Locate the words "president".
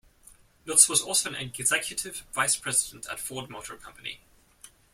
2.57-3.05